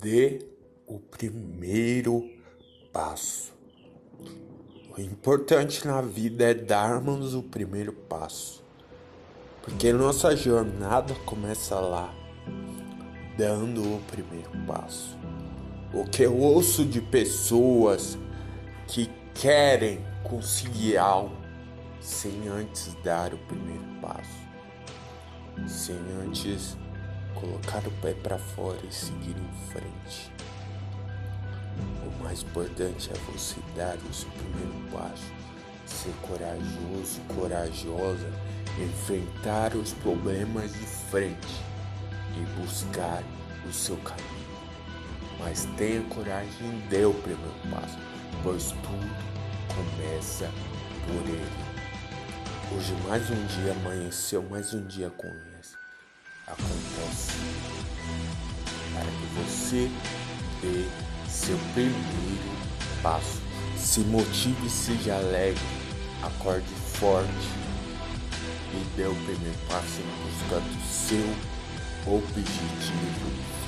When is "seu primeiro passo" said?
34.12-35.24, 61.28-63.40